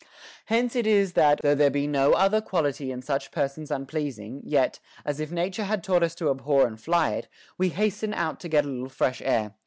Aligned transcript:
Hence 0.47 0.75
it 0.75 0.87
is 0.87 1.13
that, 1.13 1.41
though 1.43 1.53
there 1.53 1.69
be 1.69 1.85
no 1.85 2.13
other 2.13 2.41
quality 2.41 2.91
in 2.91 3.03
such 3.03 3.29
persons 3.29 3.69
unpleasing, 3.69 4.41
yet, 4.43 4.79
as 5.05 5.19
if 5.19 5.31
Nature 5.31 5.65
had 5.65 5.83
taught 5.83 6.01
us 6.01 6.15
to 6.15 6.31
abhor 6.31 6.65
and 6.65 6.81
fly 6.81 7.11
it, 7.13 7.27
we 7.59 7.69
hasten 7.69 8.11
out 8.11 8.39
to 8.39 8.49
get 8.49 8.65
a 8.65 8.67
little 8.67 8.89
fresh 8.89 9.21
air; 9.21 9.25
WITHOUT 9.25 9.29
BEING 9.33 9.45
ENVIED. 9.45 9.53